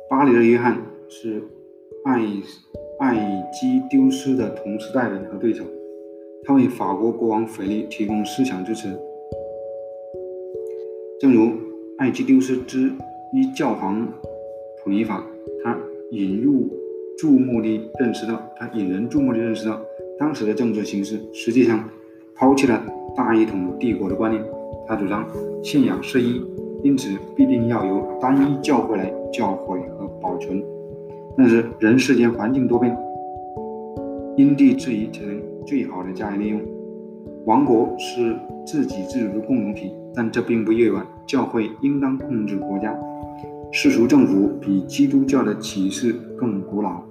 [0.08, 0.78] 巴黎的约翰
[1.10, 1.42] 是
[2.04, 2.22] 爱
[3.00, 3.16] 爱
[3.52, 5.64] 基丢斯的同时代人和对手，
[6.44, 8.96] 他为法国国王腓力提供思想支持。
[11.20, 11.50] 正如
[11.98, 12.92] 爱基丢斯之
[13.34, 14.08] 一教皇
[14.84, 15.26] 普尼法，
[15.64, 15.76] 他
[16.12, 16.70] 引入
[17.18, 19.82] 注目的认识到，他引人注目的认识到，
[20.20, 21.90] 当时的政治形势实际上
[22.36, 22.82] 抛弃了
[23.16, 24.44] 大一统帝国的观念。
[24.88, 25.26] 他主张
[25.64, 26.42] 信仰是一，
[26.84, 30.62] 因此必定要由单一教会来教诲和保存。
[31.38, 32.96] 但是人世间环境多变，
[34.36, 36.62] 因地制宜才能最好的加以利用。
[37.46, 42.94] 王国是自给自足的共同体，但这并不意味着教会应当控制国家。
[43.72, 47.02] 世俗政府比基督教的启示更古老，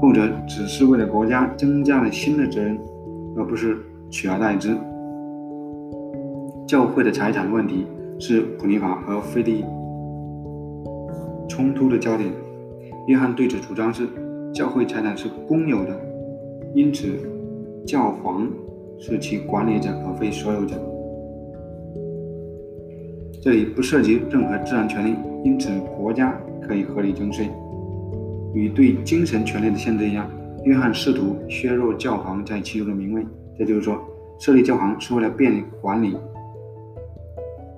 [0.00, 2.78] 后者只是为了国家增加了新的责任，
[3.36, 3.78] 而不是
[4.10, 4.76] 取而代之。
[6.66, 7.86] 教会的财产问题
[8.18, 9.64] 是普尼法和菲利
[11.48, 12.30] 冲突的焦点。
[13.06, 14.06] 约翰对此主张是：
[14.52, 15.98] 教会财产是公有的，
[16.74, 17.08] 因此
[17.86, 18.46] 教皇
[18.98, 20.76] 是其管理者而非所有者。
[23.40, 27.48] 这里不涉及任何自然权利，因此国家可以合理征税。
[28.52, 30.28] 与对精神权利的限制一样，
[30.64, 33.24] 约翰试图削弱教皇在其中的名位。
[33.58, 33.98] 这就是说，
[34.38, 36.16] 设立教皇是为了便利管理。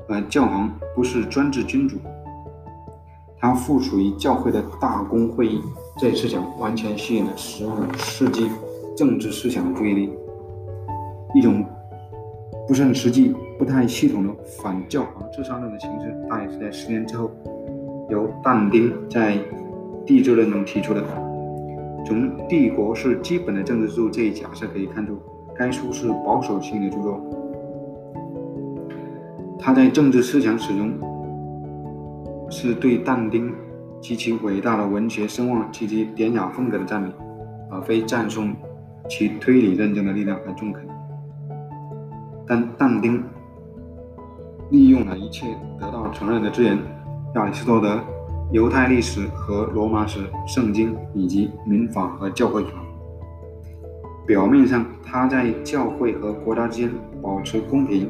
[0.09, 1.97] 而教皇不是专制君主，
[3.39, 5.63] 他附属于教会的大公会议。
[5.99, 8.49] 这一思想完全吸引了十五世纪
[8.97, 10.13] 政治思想的注意力。
[11.35, 11.65] 一种
[12.67, 17.31] 不甚实际、不太系统的反教皇至上论的形式，大约是在十年之后，
[18.09, 19.37] 由但丁在
[20.05, 21.03] 《帝制论》中提出的。
[22.05, 25.17] 从“帝国是基本的政治制度”这一假设可以看出，
[25.61, 27.21] 该书是保守性的著作。
[29.59, 30.91] 他在政治思想史中
[32.49, 33.53] 是对但丁
[34.01, 37.13] 及其伟大的文学声望及其典雅风格的赞美，
[37.71, 38.57] 而非赞颂
[39.07, 40.83] 其推理认证的力量和中肯。
[42.47, 43.23] 但但丁
[44.71, 45.47] 利用了一切
[45.79, 46.79] 得到承认的资源：
[47.35, 48.01] 亚里士多德、
[48.51, 52.71] 犹太历史和罗马史、圣经以及民法和教会法。
[54.27, 58.09] 表面上，他在教会和国家之间保持公平。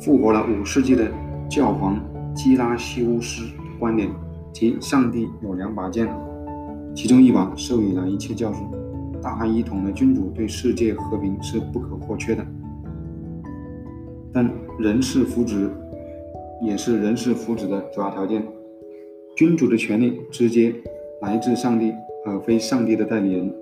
[0.00, 1.08] 复活了五世纪的
[1.48, 2.00] 教皇
[2.34, 3.44] 基拉西乌斯
[3.78, 4.10] 观点，
[4.52, 6.08] 即上帝有两把剑，
[6.92, 8.66] 其中一把授予了一切教训。
[9.22, 12.44] 大一统的君主对世界和平是不可或缺的，
[14.32, 15.70] 但人事福祉
[16.60, 18.44] 也是人事福祉的主要条件。
[19.36, 20.74] 君主的权力直接
[21.20, 21.92] 来自上帝，
[22.26, 23.54] 而非上帝的代理人。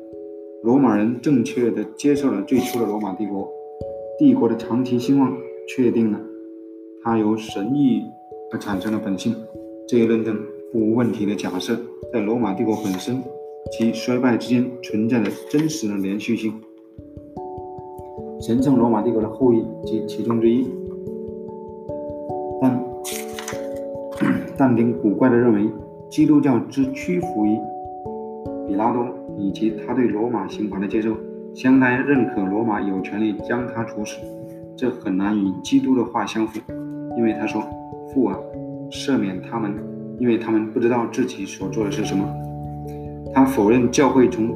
[0.63, 3.49] 罗马人正确的接受了最初的罗马帝国，
[4.19, 5.35] 帝国的长期兴旺
[5.67, 6.21] 确定了。
[7.03, 8.03] 它由神意
[8.53, 9.35] 而产生的本性，
[9.89, 10.37] 这一论证
[10.71, 11.75] 不无问题的假设，
[12.13, 13.23] 在罗马帝国本身
[13.73, 16.53] 及衰败之间存在着真实的连续性。
[18.43, 20.67] 神圣罗马帝国的后裔及其中之一，
[22.61, 22.85] 但
[24.59, 25.71] 但丁古怪地认为，
[26.11, 27.59] 基督教之屈服于
[28.69, 29.07] 比拉多
[29.39, 31.17] 以及他对罗马刑罚的接受，
[31.55, 34.17] 相当于认可罗马有权利将他处死，
[34.77, 36.61] 这很难与基督的话相符。
[37.17, 37.61] 因为他说
[38.15, 38.39] ：“父啊，
[38.91, 39.75] 赦免他们，
[40.19, 42.25] 因为他们不知道自己所做的是什么。”
[43.35, 44.55] 他否认教会从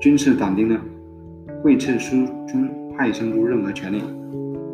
[0.00, 0.76] 君士坦丁的
[1.62, 4.02] 会赐书中派生出任何权利，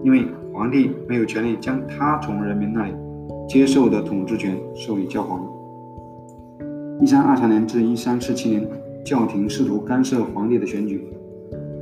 [0.03, 2.93] 因为皇帝没有权利将他从人民那里
[3.49, 5.47] 接受的统治权授予教皇。
[7.01, 8.67] 一三二三年至一三四七年，
[9.05, 11.09] 教廷试图干涉皇帝的选举，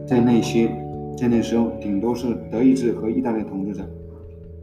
[0.07, 0.71] 在那些
[1.17, 3.83] 在那时候顶多是德意志和意大利统治者。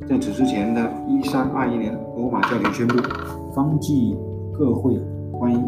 [0.07, 2.97] 在此之前的1321年，罗马教廷宣布，
[3.53, 4.15] 方济
[4.53, 4.99] 各会
[5.31, 5.63] 关于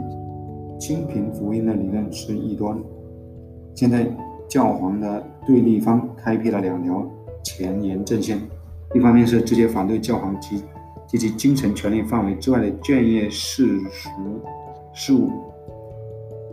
[0.79, 2.77] 清贫福音的理论是异端。
[3.73, 4.05] 现在，
[4.47, 7.05] 教皇的对立方开辟了两条
[7.43, 8.39] 前沿阵线：
[8.93, 10.61] 一方面是直接反对教皇及
[11.07, 14.09] 及其精神权力范围之外的眷业世俗
[14.93, 15.29] 事务；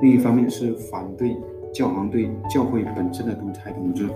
[0.02, 1.36] 另一方面是反对
[1.72, 4.08] 教皇对教会本身的独裁统治。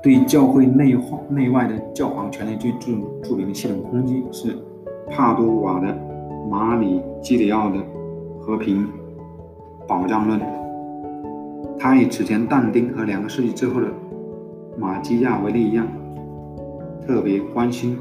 [0.00, 4.56] 对教会内化内外的教皇权力最著著名的系统攻击是
[5.10, 5.92] 帕多瓦的
[6.48, 7.78] 马里基里奥的
[8.40, 8.86] 和平
[9.88, 10.40] 保障论。
[11.80, 13.88] 他与此前但丁和两个世纪之后的
[14.78, 15.86] 马基亚维利一样，
[17.04, 17.98] 特别关心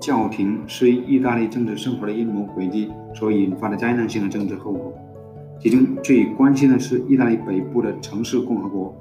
[0.00, 4.92] 教廷是意大利政治生活的阴谋诡计所引发的灾难性的政治后果。
[5.58, 8.94] 其中最关心的是意大利北部的城市共和国，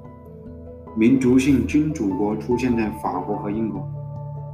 [0.96, 3.86] 民族性君主国出现在法国和英国。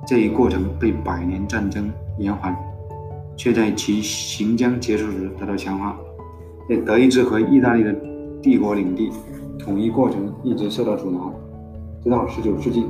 [0.06, 2.56] 这一过程被百年战争延缓，
[3.38, 5.96] 却在其行将结束时得到强化。
[6.68, 7.96] 在德意志和意大利的
[8.42, 9.12] 帝国领地
[9.60, 11.32] 统一过程一直受到阻挠，
[12.04, 12.84] 直到19世纪，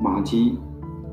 [0.00, 0.58] 马基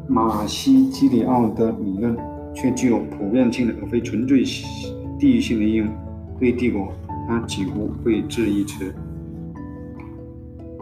[0.07, 2.17] 马西基里奥的理论
[2.53, 4.43] 却具有普遍性的而非纯粹
[5.19, 5.87] 地域性的应用。
[6.39, 6.93] 对帝国，
[7.27, 8.93] 他几乎会置一词。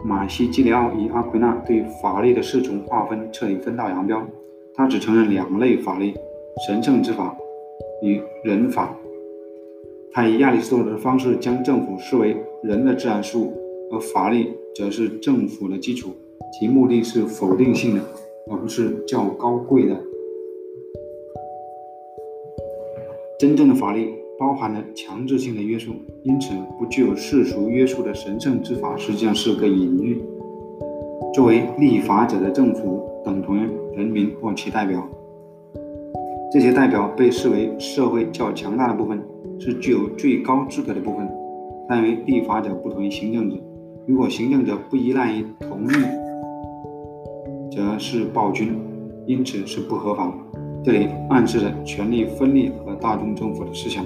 [0.04, 4.24] 马西基里奥与阿奎那对法律的四重划分彻底分道扬镳，
[4.74, 6.14] 他只承认两类法律：
[6.66, 7.36] 神圣之法
[8.02, 8.94] 与人法。
[10.12, 13.52] 他以亚里士多德的方式将政府视为人的自然事物，
[13.90, 16.10] 而法律则是政府的基础，
[16.58, 18.02] 其目的是否定性的，
[18.48, 20.00] 而不是较高贵的。
[23.38, 24.14] 真正的法律。
[24.38, 25.90] 包含了强制性的约束，
[26.22, 30.22] 因此不具有世俗约束的神圣之法实际上是个隐喻。
[31.34, 33.62] 作为立法者的政府等同于
[33.96, 35.04] 人民或其代表，
[36.52, 39.20] 这些代表被视为社会较强大的部分，
[39.58, 41.28] 是具有最高资格的部分。
[41.88, 43.56] 但为立法者不同于行政者，
[44.06, 45.92] 如果行政者不依赖于同意，
[47.74, 48.72] 则是暴君，
[49.26, 50.47] 因此是不合法的。
[50.84, 54.04] 这里暗示着权力分立和大众政府的思想。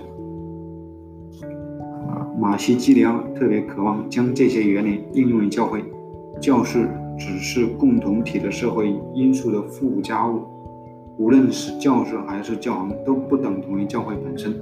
[2.39, 5.85] 马西基里奥特别渴望将这些原理应用于教会。
[6.41, 10.41] 教士只是共同体的社会因素的附加物，
[11.19, 14.53] 无论是教士还是教皇都不等同于教会本身，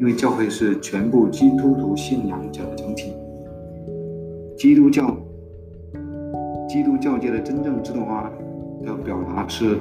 [0.00, 3.12] 因为教会是全部基督徒信仰者的整体。
[4.56, 5.16] 基督教，
[6.68, 8.28] 基督教界的真正制度化
[8.84, 9.76] 的表达是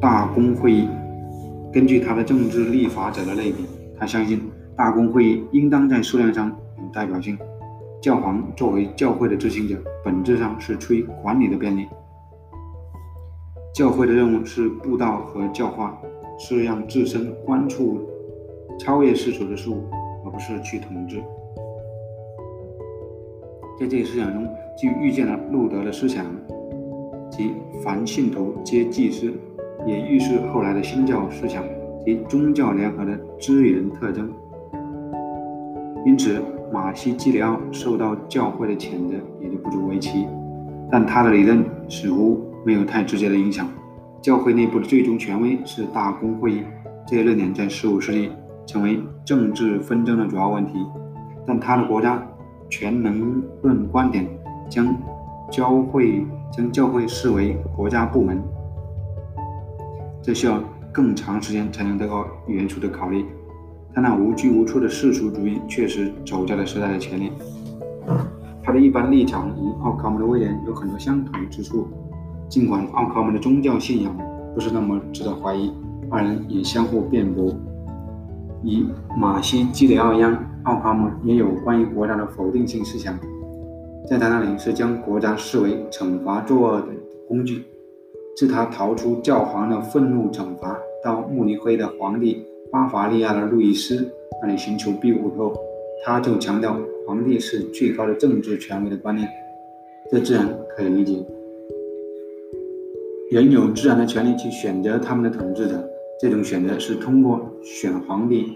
[0.00, 0.88] 大公会议。
[1.72, 3.64] 根据他的政治立法者的类比，
[3.98, 4.40] 他相信。
[4.76, 7.38] 大公会议应当在数量上有代表性。
[8.02, 11.86] 教皇作为教会的执行者，本质上是出于管理的便利。
[13.74, 15.98] 教会的任务是布道和教化，
[16.38, 18.06] 是让自身关注
[18.78, 19.82] 超越世俗的事物，
[20.26, 21.22] 而不是去统治。
[23.80, 26.26] 在这一思想中，就预见了路德的思想，
[27.30, 29.32] 即凡信徒皆祭司，
[29.84, 31.62] 也预示后来的新教思想
[32.04, 34.30] 及宗教联合的资源特征。
[36.04, 36.40] 因此，
[36.72, 40.26] 马西基里奥受到教会的谴责也就不足为奇，
[40.90, 43.68] 但他的理论似乎没有太直接的影响。
[44.22, 46.62] 教会内部的最终权威是大公会议，
[47.06, 48.30] 这一论点在15世纪
[48.66, 50.74] 成为政治纷争的主要问题。
[51.46, 52.20] 但他的国家
[52.68, 54.26] 全能论观点
[54.68, 54.96] 将
[55.50, 58.42] 教会将教会视为国家部门，
[60.26, 60.60] 这需要
[60.90, 63.24] 更长时间才能得到元素的考虑。
[63.94, 67.30] 但那无拘无束的世俗主义确实走在了时代的前列。
[68.60, 71.86] 他的一般立场与奥卡姆的威廉有很多相同之处，
[72.48, 74.12] 尽管奥卡姆的宗教信仰
[74.52, 75.72] 不是那么值得怀疑，
[76.10, 77.54] 二人也相互辩驳。
[78.64, 78.84] 以
[79.16, 83.16] 马西基里奥一样，奥卡姆也有关于国家的否定性思想，
[84.08, 86.88] 在他那里是将国家视为惩罚作恶的
[87.28, 87.64] 工具。
[88.36, 92.44] 自他逃出教皇的愤怒惩罚，到慕尼黑的皇帝。
[92.70, 94.10] 巴伐利亚的路易斯
[94.42, 95.54] 那里寻求庇护后，
[96.04, 99.26] 他就强调皇帝是最高的政治权威的观念，
[100.10, 101.24] 这自然可以理解。
[103.30, 105.88] 人有自然的权利去选择他们的统治者，
[106.20, 108.52] 这种选择是通过选皇帝、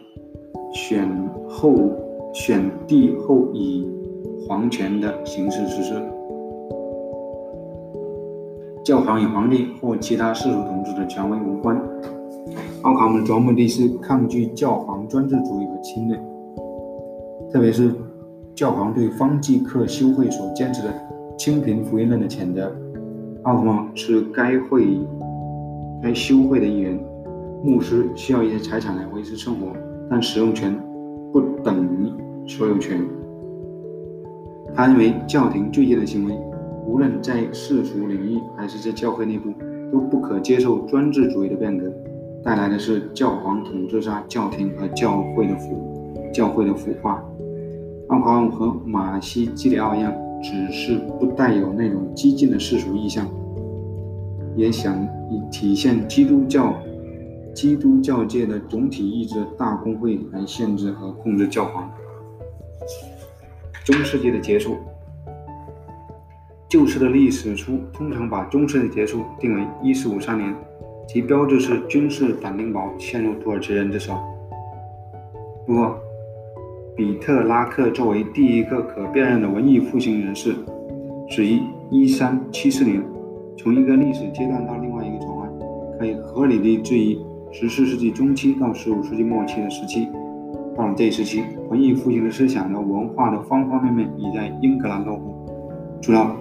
[0.75, 1.09] 选
[1.49, 1.91] 后、
[2.35, 3.89] 选帝后以
[4.47, 5.95] 皇权的形式实施。
[8.85, 11.79] 教皇与皇帝或其他世俗统治的权威无关。
[12.83, 16.19] 奥卡姆的主要目的是抗拒教皇专制主义和侵略，
[17.53, 17.93] 特别是
[18.55, 20.95] 教皇对方济克修会所坚持的
[21.37, 22.73] 清贫福音论的谴责。
[23.43, 24.99] 奥卡姆是该会
[26.03, 26.99] 该修会的一员，
[27.63, 29.67] 牧师需要一些财产来维持生活，
[30.09, 30.75] 但使用权
[31.31, 32.11] 不等于
[32.49, 32.99] 所有权。
[34.75, 36.35] 他认为教廷最近的行为，
[36.91, 39.53] 无论在世俗领域还是在教会内部，
[39.93, 41.89] 都不可接受专制主义的变革。
[42.43, 47.25] 带来的是教皇统治下教廷和教会的腐教会的腐化。
[48.09, 50.13] 奥卡姆和马西基里奥一样，
[50.43, 53.25] 只是不带有那种激进的世俗意向，
[54.57, 56.75] 也想以体现基督教
[57.55, 61.89] 基督教界的总体意志大公会来限制和控制教皇。
[63.85, 64.77] 中世纪的结束，
[66.71, 70.55] 旧式的历史书通常把中世的结束定为一四五三年。
[71.09, 74.17] 其标志是君士坦丁堡陷入土耳其人之手。
[75.67, 75.99] 不过，
[76.97, 80.55] 比特拉克作为第一个可辨认的文艺复兴人士，
[81.29, 81.61] 始于
[81.91, 83.03] 1374年。
[83.59, 85.51] 从一个历史阶段到另外一个转换，
[85.99, 87.19] 可以合理的质疑
[87.53, 90.07] 14世纪中期到15世纪末期的时期。
[90.77, 95.35] 到了这一时期，文艺复兴的思想和文化的方方面面已在英格兰落户。
[96.01, 96.35] 主要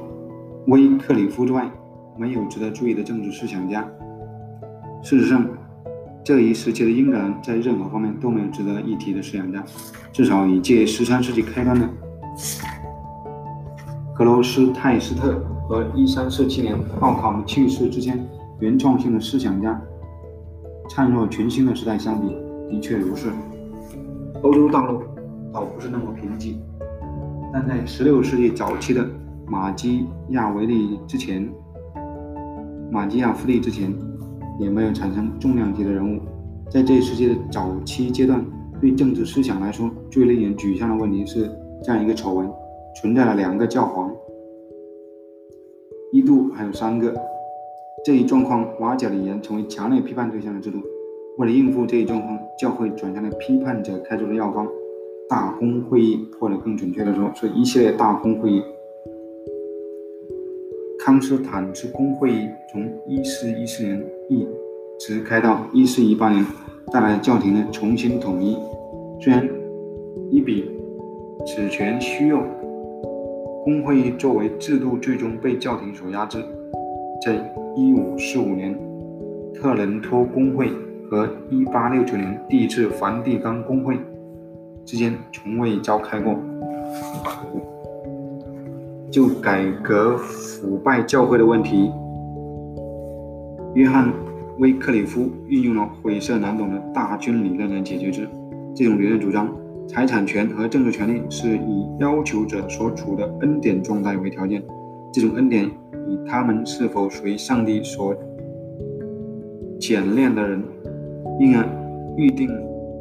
[0.69, 1.69] 威克里夫之外，
[2.15, 3.85] 没有值得注意的政治思想家。
[5.01, 5.45] 事实上，
[6.23, 9.63] 这一时期的英格兰在任何方面都没有值得一提的思想家。
[10.13, 11.89] 至少以借13世纪开端的
[14.15, 15.43] 格罗斯泰斯特。
[15.69, 18.19] 和一三四七年奥考姆去世之间，
[18.57, 19.79] 原创性的思想家
[20.89, 22.35] 灿若群星的时代相比，
[22.71, 23.29] 的确如是。
[24.41, 25.03] 欧洲大陆
[25.53, 26.55] 倒不是那么贫瘠，
[27.53, 29.07] 但在16世纪早期的
[29.49, 31.49] 马基亚维利之前，
[32.91, 33.91] 马基亚夫利之前，
[34.59, 36.21] 也没有产生重量级的人物。
[36.69, 38.45] 在这一世纪的早期阶段，
[38.79, 41.49] 对政治思想来说，最令人沮丧的问题是
[41.83, 42.47] 这样一个丑闻：
[43.01, 44.13] 存在了两个教皇。
[46.11, 47.11] 一度还有三个，
[48.05, 50.77] 这一状况瓦解了以前成为强烈批判对象的制度。
[51.39, 54.67] 为了应付这一状况，教会转向了批判者开出的药方——
[55.27, 58.61] 大公会议，或者更准确的说，是一系列大公会议。
[61.01, 64.45] 康斯坦茨公会议从1414年一
[64.99, 66.45] 直开到1418年，
[66.91, 68.57] 带来教廷的重新统一。
[69.21, 69.47] 虽然
[70.29, 70.69] 伊比
[71.45, 72.43] 此权虚用。
[73.63, 76.43] 公会议作为制度，最终被教廷所压制。
[77.25, 77.33] 在
[77.75, 78.79] 1545年，
[79.53, 80.69] 特伦托公会
[81.09, 83.97] 和1869年第一次梵蒂冈公会
[84.85, 86.33] 之间从未召开过。
[89.11, 91.91] 就改革腐败教会的问题，
[93.75, 94.07] 约翰·
[94.59, 98.27] 威克里夫运用了晦涩难懂的大军理论来解决之。
[98.75, 99.49] 这种理论主张。
[99.87, 104.61] 财产权和政治权利是以要求者所处的恩典状态为条件，
[105.11, 108.15] 这种恩典与他们是否属于上帝所
[109.79, 110.61] 检炼的人，
[111.39, 111.65] 因而
[112.17, 112.47] 预定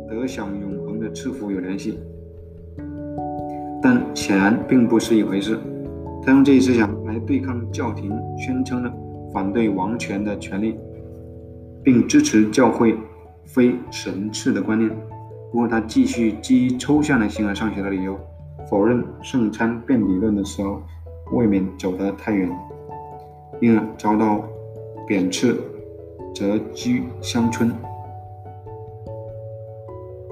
[0.08, 1.98] 得享永恒的赐福有联系。
[3.82, 5.58] 但显然并不是一回事。
[6.22, 8.92] 他用这一思想来对抗教廷宣称的
[9.32, 10.76] 反对王权的权利，
[11.82, 12.96] 并支持教会
[13.44, 14.90] 非神赐的观念。
[15.50, 18.18] 不过，他继续基于抽象的形而上学的理由，
[18.68, 20.82] 否认圣餐辩理论的时候，
[21.32, 22.50] 未免走得太远，
[23.60, 24.44] 因而遭到
[25.06, 25.56] 贬斥，
[26.34, 27.72] 谪居乡村。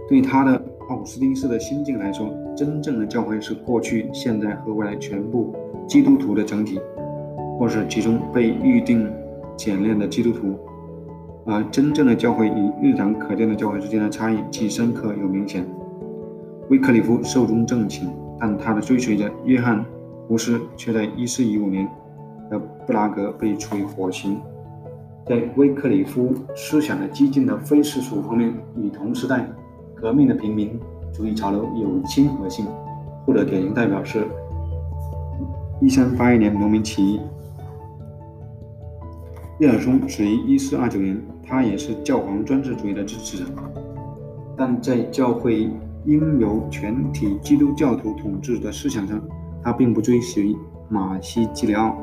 [0.07, 5.55] 对他的奥斯丁式的心境来说，真正的教会是过去、现在和未来全部
[5.87, 6.81] 基督徒的整体，
[7.59, 9.11] 或是其中被预定
[9.57, 10.59] 简练的基督徒。
[11.45, 15.65] 而真正的教会与日常可见的教会之间的差异既深刻又明显。
[16.71, 18.09] 威克里夫寿终正寝，
[18.41, 19.79] 但他的追随者约翰·
[20.27, 21.89] 胡斯却在1415年
[22.51, 24.41] 的布拉格被处以火刑。
[25.25, 29.49] 在威克里夫思想的激进的非世俗方面，与同时代
[29.95, 30.79] 革命的平民
[31.13, 32.67] 主义潮流有亲和性。
[33.25, 34.25] 或者典型代表是
[35.83, 37.21] 1381年农民起义。
[39.61, 41.23] 叶尔松死于1429年。
[41.49, 43.45] 他也是教皇专制主义的支持者，
[44.57, 45.71] 但在教会
[46.05, 49.23] 应由全体基督教徒统治的思想上，
[49.63, 50.57] 他并不追随
[50.89, 51.97] 马西基里奥。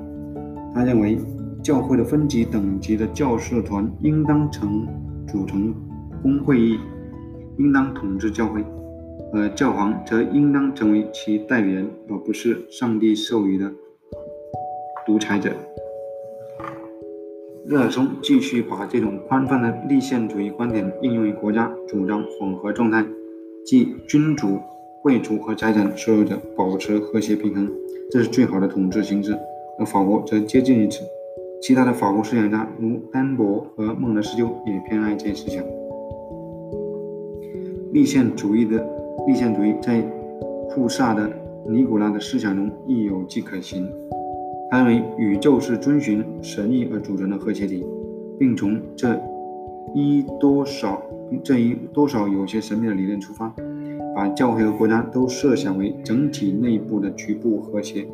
[0.73, 1.19] 他认为，
[1.61, 4.87] 教会的分级等级的教士团应当成
[5.27, 5.75] 组成
[6.21, 6.79] 公会议，
[7.57, 8.63] 应当统治教会，
[9.33, 13.71] 而教皇则应当成为其代理人，而不是上帝授予的
[15.05, 15.51] 独裁者。
[17.65, 23.05] 热尔松继续把这种宽泛的立宪主义观点应用于国家，主张混合状态，
[23.65, 24.59] 即君主、
[25.01, 27.71] 贵族和财产所有者保持和谐平衡，
[28.11, 29.33] 这是最好的统治形式。
[29.79, 31.01] 而法国则接近于此，
[31.61, 35.63] 其他的法国思想家如丹伯和孟德斯鸠也偏爱这一思想。
[37.93, 38.85] 立宪主义的
[39.27, 40.01] 立宪主义在
[40.69, 41.29] 库萨的
[41.67, 43.87] 尼古拉的思想中亦有迹可循。
[44.69, 47.85] 他认为宇宙是遵循神意而组成的和谐体，
[48.39, 49.19] 并从这
[49.93, 51.01] 一多少
[51.43, 53.53] 这一多少有些神秘的理论出发，
[54.15, 58.07] 把教会和国家都设想为整体内部的局部和谐。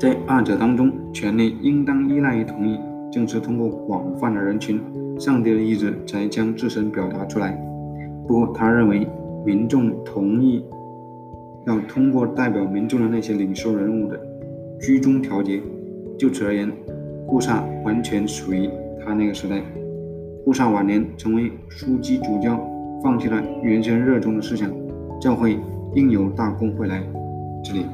[0.00, 2.78] 在二者当中，权力应当依赖于同意，
[3.10, 4.80] 正是通过广泛的人群，
[5.18, 7.64] 上帝的意志才将自身表达出来。
[8.28, 9.08] 不过，他认为
[9.44, 10.64] 民众同意。
[11.66, 14.18] 要通过代表民众的那些领袖人物的
[14.80, 15.60] 居中调节。
[16.18, 16.70] 就此而言，
[17.26, 18.70] 顾尚完全属于
[19.04, 19.60] 他那个时代。
[20.44, 22.58] 顾尚晚年成为枢机主教，
[23.02, 24.70] 放弃了原先热衷的思想，
[25.20, 25.58] 教会
[25.94, 27.02] 应有大功会来。
[27.62, 27.84] 这里。